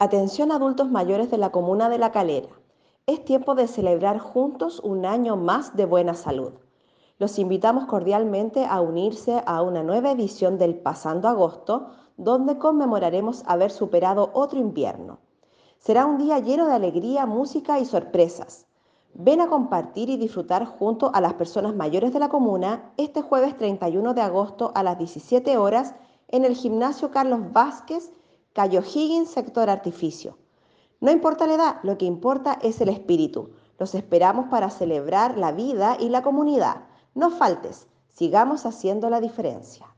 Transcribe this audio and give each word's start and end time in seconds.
Atención 0.00 0.50
adultos 0.50 0.90
mayores 0.90 1.30
de 1.30 1.38
la 1.38 1.50
comuna 1.50 1.88
de 1.88 1.98
La 1.98 2.10
Calera. 2.10 2.48
Es 3.06 3.24
tiempo 3.24 3.54
de 3.54 3.68
celebrar 3.68 4.18
juntos 4.18 4.80
un 4.80 5.06
año 5.06 5.36
más 5.36 5.76
de 5.76 5.84
buena 5.84 6.14
salud. 6.14 6.54
Los 7.20 7.38
invitamos 7.38 7.86
cordialmente 7.86 8.66
a 8.66 8.80
unirse 8.80 9.40
a 9.46 9.62
una 9.62 9.84
nueva 9.84 10.10
edición 10.10 10.58
del 10.58 10.74
Pasando 10.74 11.28
Agosto, 11.28 11.90
donde 12.16 12.58
conmemoraremos 12.58 13.44
haber 13.46 13.70
superado 13.70 14.30
otro 14.34 14.58
invierno. 14.58 15.20
Será 15.78 16.06
un 16.06 16.18
día 16.18 16.40
lleno 16.40 16.66
de 16.66 16.74
alegría, 16.74 17.24
música 17.24 17.78
y 17.78 17.84
sorpresas. 17.84 18.66
Ven 19.14 19.40
a 19.40 19.46
compartir 19.46 20.10
y 20.10 20.16
disfrutar 20.16 20.64
junto 20.64 21.12
a 21.14 21.20
las 21.20 21.34
personas 21.34 21.76
mayores 21.76 22.12
de 22.12 22.18
la 22.18 22.28
comuna 22.28 22.90
este 22.96 23.22
jueves 23.22 23.56
31 23.56 24.12
de 24.12 24.22
agosto 24.22 24.72
a 24.74 24.82
las 24.82 24.98
17 24.98 25.56
horas 25.56 25.94
en 26.26 26.44
el 26.44 26.56
gimnasio 26.56 27.12
Carlos 27.12 27.52
Vázquez 27.52 28.10
Cayo 28.54 28.82
Higgins, 28.82 29.30
sector 29.30 29.68
artificio. 29.68 30.38
No 31.00 31.10
importa 31.10 31.48
la 31.48 31.54
edad, 31.54 31.76
lo 31.82 31.98
que 31.98 32.04
importa 32.04 32.56
es 32.62 32.80
el 32.80 32.88
espíritu. 32.88 33.50
Los 33.80 33.96
esperamos 33.96 34.46
para 34.46 34.70
celebrar 34.70 35.36
la 35.36 35.50
vida 35.50 35.96
y 35.98 36.08
la 36.08 36.22
comunidad. 36.22 36.86
No 37.16 37.30
faltes, 37.30 37.88
sigamos 38.12 38.64
haciendo 38.64 39.10
la 39.10 39.20
diferencia. 39.20 39.93